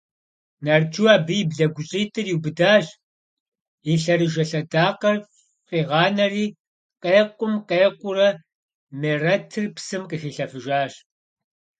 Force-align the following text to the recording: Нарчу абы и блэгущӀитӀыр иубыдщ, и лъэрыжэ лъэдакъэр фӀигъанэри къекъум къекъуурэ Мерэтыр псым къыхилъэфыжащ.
Нарчу 0.65 1.03
абы 1.15 1.33
и 1.41 1.43
блэгущӀитӀыр 1.49 2.27
иубыдщ, 2.29 2.87
и 3.91 3.93
лъэрыжэ 4.01 4.43
лъэдакъэр 4.49 5.17
фӀигъанэри 5.67 6.45
къекъум 7.01 7.53
къекъуурэ 7.69 8.29
Мерэтыр 8.99 9.65
псым 9.75 10.03
къыхилъэфыжащ. 10.09 10.93